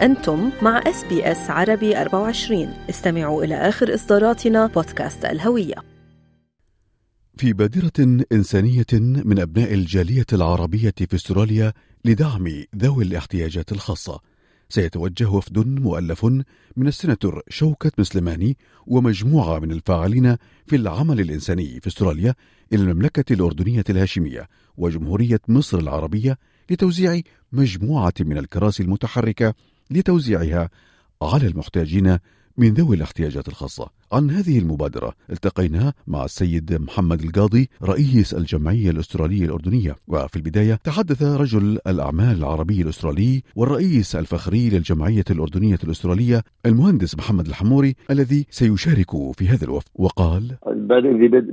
[0.00, 5.74] أنتم مع إس بي إس عربي 24 استمعوا إلى آخر إصداراتنا بودكاست الهوية.
[7.36, 8.86] في بادرة إنسانية
[9.24, 11.72] من أبناء الجالية العربية في أستراليا
[12.04, 14.20] لدعم ذوي الاحتياجات الخاصة.
[14.68, 16.24] سيتوجه وفد مؤلف
[16.76, 18.56] من السناتور شوكت مسلماني
[18.86, 20.36] ومجموعة من الفاعلين
[20.66, 22.34] في العمل الإنساني في أستراليا
[22.72, 26.38] إلى المملكة الأردنية الهاشمية وجمهورية مصر العربية
[26.70, 27.20] لتوزيع
[27.52, 29.54] مجموعة من الكراسي المتحركة
[29.90, 30.70] لتوزيعها
[31.22, 32.18] على المحتاجين
[32.56, 33.90] من ذوي الاحتياجات الخاصة.
[34.12, 39.94] عن هذه المبادرة التقينا مع السيد محمد القاضي رئيس الجمعية الأسترالية الأردنية.
[40.08, 47.94] وفي البداية تحدث رجل الأعمال العربي الأسترالي والرئيس الفخري للجمعية الأردنية الأسترالية المهندس محمد الحموري
[48.10, 49.88] الذي سيشارك في هذا الوفد.
[49.94, 50.42] وقال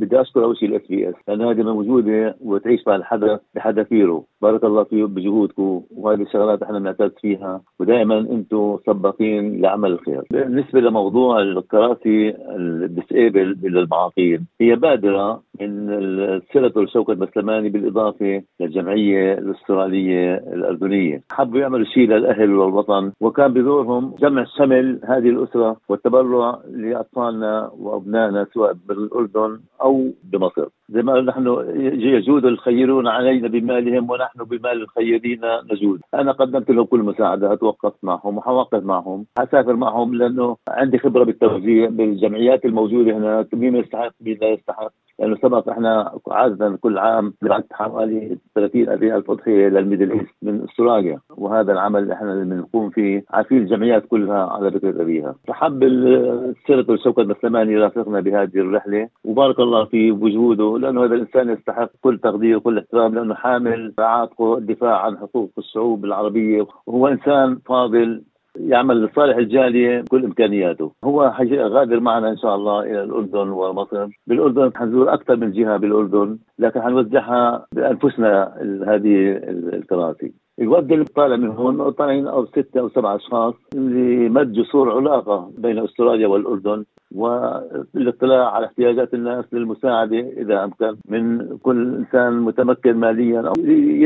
[0.00, 4.84] بدي أشكر أول شيء ال SBS لأن هذه موجودة وتعيش مع الحدث بحذافيره بارك الله
[4.84, 7.62] فيه بجهودكم وهذه الشغلات إحنا بنعتز فيها.
[7.80, 10.22] ودائما أنتم سباقين لعمل الخير.
[10.30, 20.34] بالنسبة لموضوع الكراسي ال disabled للمعاقين هي بادرة من السيناتور شوكت مسلماني بالإضافة للجمعيه الأسترالية
[20.34, 28.46] الأردنية، حبوا يعملوا شيء للأهل والوطن وكان بدورهم جمع شمل هذه الأسرة والتبرع لأطفالنا وأبنائنا
[28.54, 30.66] سواء بالأردن أو بمصر.
[30.88, 31.46] زي ما نحن
[31.94, 35.40] يجود الخيرون علينا بمالهم ونحن بمال الخيرين
[35.72, 36.00] نجود.
[36.14, 41.88] أنا قدمت لهم كل مساعدات وقفت معهم وحوقف معهم حسافر معهم لأنه عندي خبرة بالتوزيع
[41.88, 44.92] بالجمعيات الموجودة هنا مين يستحق مين لا يستحق.
[45.20, 50.34] لأنه سبق إحنا عادة كل عام نبعث حوالي 30 40 ألف أضحية لل Middle East
[50.42, 51.18] من أستراليا.
[51.36, 55.34] وهذا العمل اللي إحنا بنقوم فيه عارفين الجمعيات كلها على ذكر أبيها.
[55.48, 59.08] فحب السيناتور شوكت مسلماني يرافقنا بهذه الرحلة.
[59.24, 64.58] وبارك الله فيه بوجوده لأنه هذا الإنسان يستحق كل تقدير وكل احترام لأنه حامل عاتقه
[64.58, 66.66] الدفاع عن حقوق الشعوب العربية.
[66.86, 68.22] وهو إنسان فاضل
[68.68, 74.70] يعمل لصالح الجالية بكل إمكانياته، هو غادر معنا إن شاء الله إلى الأردن ومصر، بالأردن
[74.76, 78.54] حنزور أكثر من جهة بالأردن، لكن حنوزعها بأنفسنا
[78.86, 79.30] هذه
[79.74, 80.32] الكراسي.
[80.60, 85.78] الوفد اللي طالع من هون طالعين أو ستة أو سبعة أشخاص لمد جسور علاقة بين
[85.78, 86.84] أستراليا والأردن
[87.14, 93.52] والاطلاع على احتياجات الناس للمساعدة إذا أمكن من كل إنسان متمكن ماليا أو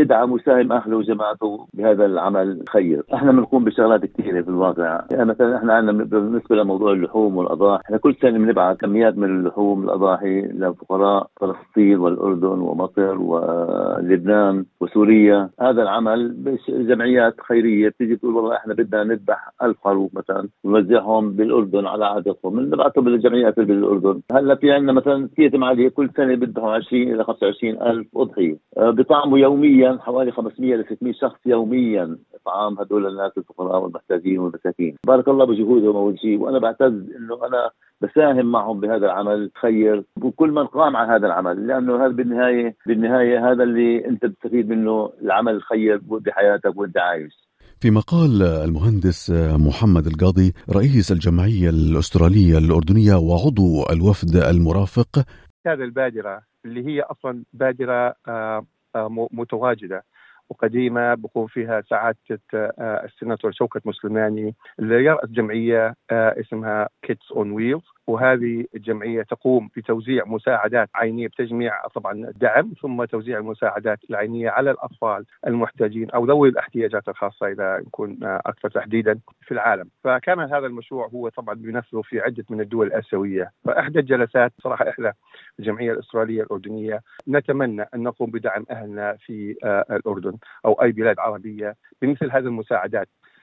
[0.01, 5.05] يدعم ويساهم أهله وجماعته بهذا العمل خير إحنا بنقوم بشغلات كثيرة في الواقع.
[5.11, 9.85] يعني مثلا إحنا عندنا بالنسبة لموضوع اللحوم والأضاحي إحنا كل سنة بنبعث كميات من اللحوم
[9.85, 15.51] الأضاحي لفقراء فلسطين والأردن ومصر ولبنان وسوريا.
[15.61, 21.87] هذا العمل جمعيات خيرية بتيجي تقول والله إحنا بدنا نذبح ألف خروف مثلا ونوزعهم بالأردن
[21.87, 27.15] على عادتهم بنبعثهم للجمعيات بالأردن، هلأ في عندنا مثلا يتم عليه كل سنة بيذبحوا 20
[27.15, 32.17] إلى 25 ألف أضحية، آه، بيطعموا يوميا حوالي 500 ل 600 شخص يوميا.
[32.35, 37.71] اطعام هدول الناس الفقراء والمحتاجين والمساكين، بارك الله بجهودهم أول شيء وأنا بعتز إنه أنا
[38.01, 43.53] بساهم معهم بهذا العمل خير وكل من قام على هذا العمل لأنه هذا بالنهاية بالنهاية
[43.53, 47.45] هذا اللي أنت بتستفيد منه العمل الخير بحياتك وأنت عايش.
[47.81, 49.31] في مقال المهندس
[49.69, 55.25] محمد القاضي رئيس الجمعية الأسترالية الأردنية وعضو الوفد المرافق.
[55.67, 58.67] هذا البادرة اللي هي أصلا بادرة آه،
[58.97, 60.05] آه، متواجدة.
[60.51, 62.19] وقديمة بقوم فيها سعادة
[62.55, 70.25] آه، السيناتور شوكت مسلماني اللي يرأس جمعية اسمها Kids on Wheels وهذه الجمعية تقوم بتوزيع
[70.27, 77.09] مساعدات عينية بتجميع طبعا الدعم ثم توزيع المساعدات العينية على الأطفال المحتاجين أو ذوي الاحتياجات
[77.09, 82.45] الخاصة إذا نكون أكثر تحديدا في العالم، فكان هذا المشروع هو طبعا بنفسه في عدة
[82.51, 85.11] من الدول الآسيوية، فإحدى الجلسات صراحة إحدى
[85.59, 91.77] الجمعية الأسترالية الأردنية نتمنى أن نقوم بدعم أهلنا في آه، الأردن أو أي بلاد عربية
[92.03, 93.09] بمثل هذه المساعدات.
[93.09, 93.34] آه،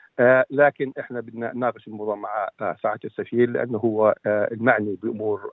[0.50, 5.52] لكن إحنا بدنا نناقش الموضوع مع آه، سعاده السفير لأنه هو آه، المعني بأمور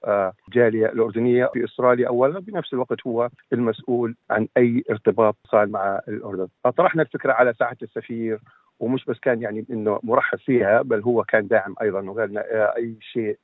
[0.48, 6.48] الجاليه الأردنية في إستراليا اولا بنفس الوقت هو المسؤول عن أي ارتباط صار مع الأردن.
[6.76, 8.40] طرحنا الفكرة على سعاده السفير
[8.80, 12.38] ومش بس كان يعني إنه مرحب فيها بل هو كان داعم أيضا وقال
[12.76, 13.38] أي شيء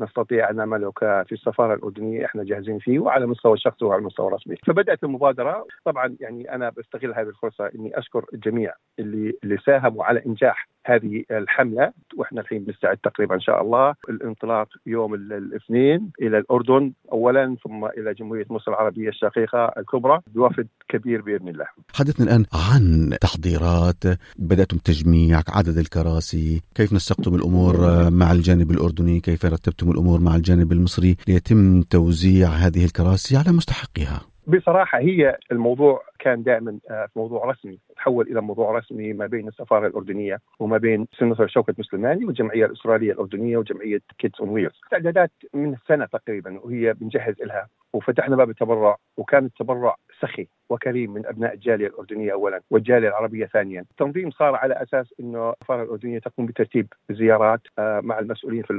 [0.00, 4.56] نستطيع أن نعمله في السفارة الأردنية إحنا جاهزين فيه وعلى المستوى الشخصي وعلى المستوى الرسمي
[4.66, 5.66] فبدأت المبادرة.
[5.84, 11.24] طبعا يعني أنا بستغل هذه الفرصة إني أشكر الجميع اللي اللي ساهموا على إنجاح هذه
[11.30, 17.84] الحملة وإحنا الحين بنستعد تقريبا إن شاء الله الانطلاق يوم الاثنين إلى الأردن اولا ثم
[17.84, 21.66] إلى جمهورية مصر العربية الشقيقة الكبرى بوفد كبير بإذن الله.
[21.94, 27.74] حدثنا الآن عن تحضيرات بدأتم تجميع عدد الكراسي، كيف نسقتم الأمور
[28.10, 34.20] مع الجانب الأردني، كيف رتبتم الأمور مع الجانب المصري ليتم توزيع هذه الكراسي على مستحقها.
[34.46, 39.86] بصراحة هي الموضوع كان دائما آه، موضوع رسمي تحول إلى موضوع رسمي ما بين السفارة
[39.86, 45.76] الأردنية وما بين سيناتور شوكت مسلماني والجمعية الاستراليه الأردنية وجمعية Kids on Wheels استعدادات من
[45.88, 51.86] سنه تقريبا وهي بنجهز لها وفتحنا باب التبرع وكان التبرع سخي وكريم من أبناء الجالية
[51.86, 57.60] الأردنية اولا والجالية العربية ثانيا، التنظيم صار على أساس إنه السفارة الأردنية تقوم بترتيب زيارات
[57.78, 58.72] آه، مع المسؤولين في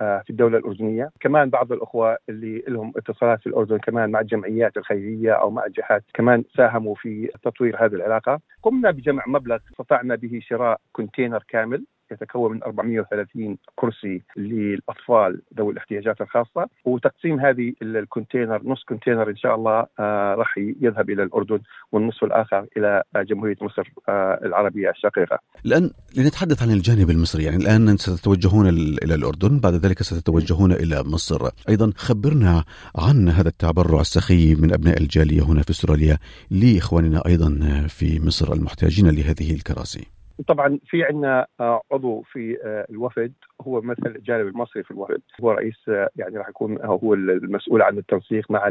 [0.00, 4.76] آه، في الدولة الأردنية، كمان بعض الأخوة اللي لهم اتصالات في الأردن كمان مع الجمعيات
[4.76, 6.44] الخيرية أو مع الجهات كمان
[6.76, 11.84] ساهموا في تطوير هذه العلاقة، قمنا بجمع مبلغ استطعنا به شراء container كامل.
[12.10, 19.36] يتكون من 430 كرسي للأطفال ذوي الاحتياجات الخاصة وتقسيم هذه ال container نص container إن
[19.36, 21.58] شاء الله آه راح يذهب إلى الأردن
[21.92, 25.38] والنصف الآخر إلى جمهورية مصر آه العربية الشقيقة.
[25.66, 31.48] الآن لنتحدث عن الجانب المصري يعني الآن ستتوجهون إلى الأردن بعد ذلك ستتوجهون إلى مصر
[31.68, 32.64] أيضا خبرنا
[32.96, 36.18] عن هذا التبرع السخي من أبناء الجالية هنا في أستراليا
[36.50, 37.48] لإخواننا أيضا
[37.88, 40.15] في مصر المحتاجين لهذه الكراسي.
[40.48, 43.32] طبعا في عندنا آه، عضو في آه، الوفد.
[43.62, 47.98] هو مثل الجانب المصري في الوفد هو رئيس آه، يعني راح يكون هو المسؤول عن
[47.98, 48.68] التنسيق مع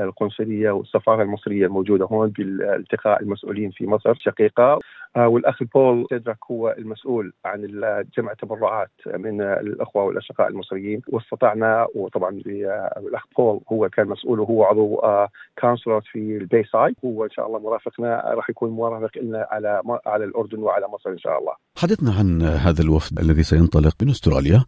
[0.00, 4.78] القنصلية والسفاره المصرية الموجودة هون بالتقاء المسؤولين في مصر شقيقة.
[5.16, 7.66] والأخ بول تدرك هو المسؤول عن
[8.18, 11.02] جمع تبرعات من الأخوة والأشقاء المصريين.
[11.08, 12.40] واستطعنا وطبعا
[12.96, 15.00] الأخ بول هو كان مسؤول وهو عضو
[15.60, 20.24] councillor في ال Bayside هو إن شاء الله مرافقنا راح يكون مرافق لنا على على
[20.24, 21.52] الأردن وعلى مصر إن شاء الله.
[21.78, 24.64] حدثنا عن هذا الوفد الذي سينطلق من أستراليا.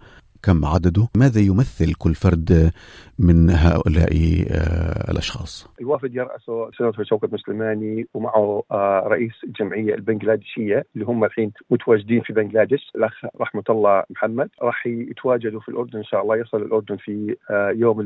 [0.47, 2.71] كم عدده؟ ماذا يمثل كل فرد
[3.19, 4.13] من هؤلاء
[4.51, 11.53] آه، الأشخاص؟ الوفد يرأسه سيناتور شوكت مسلماني ومعه آه، رئيس الجمعيه البنغلاديشية اللي هم الحين
[11.71, 16.63] متواجدين في بنغلاديش الأخ رحمة الله محمد راح يتواجدوا في الأردن إن شاء الله يصل
[16.63, 18.01] الأردن في آه، يوم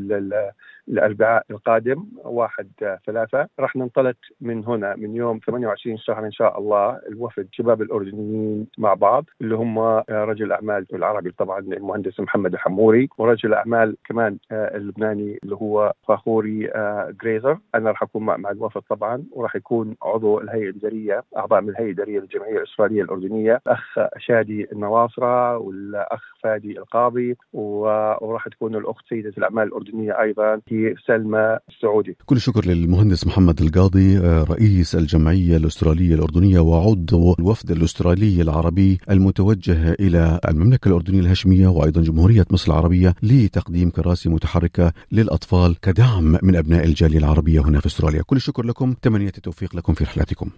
[0.88, 2.68] الأربعاء القادم واحد
[3.06, 8.66] ثلاثة راح ننطلق من هنا من يوم 28 شهر إن شاء الله الوفد شباب الأردنيين
[8.78, 9.78] مع بعض اللي هم
[10.10, 16.70] رجل الاعمال العربي طبعا المهندس محمد الحموري ورجل أعمال كمان آه، اللبناني اللي هو فاخوري
[16.70, 21.68] آه، جريزر أنا راح أكون مع الوفد طبعا وراح يكون عضو الهيئة الإدارية أعضاء من
[21.68, 29.32] الهيئة الإدارية للجمعية الإسرائيلية الأردنية الاخ شادي النواصرة والأخ فادي القاضي وراح تكون الأخت سيدة
[29.38, 32.16] الأعمال الأردنية أيضا هي سلمى السعودي.
[32.26, 39.92] كل الشكر للمهندس محمد القاضي آه، رئيس الجمعية الأسترالية الأردنية وعضو الوفد الأسترالي العربي المتوجه
[39.92, 42.17] إلى المملكة الأردنية الهاشمية وأيضا جمهوريه
[42.50, 48.22] مصر العربية لتقديم كراسي متحركة للأطفال كدعم من أبناء الجالية العربية هنا في أستراليا.
[48.22, 50.50] كل الشكر لكم، تمنية التوفيق لكم في رحلاتكم.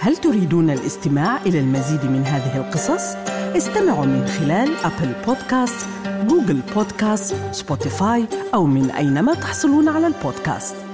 [0.00, 3.14] هل تريدون الاستماع إلى المزيد من هذه القصص؟
[3.56, 8.24] استمعوا من خلال Apple Podcasts، Google Podcasts، Spotify
[8.54, 10.89] أو من أينما تحصلون على البودكاست